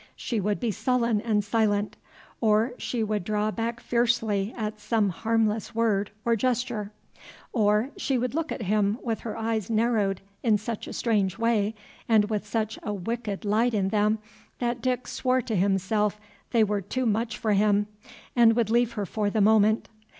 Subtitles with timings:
[0.15, 1.95] She would be sullen and silent,
[2.39, 6.91] or she would draw back fiercely at some harmless word or gesture,
[7.53, 11.75] or she would look at him with her eyes narrowed in such a strange way
[12.09, 14.17] and with such a wicked light in them
[14.57, 17.85] that Dick swore to himself they were too much for him,
[18.35, 19.87] and would leave her for the moment.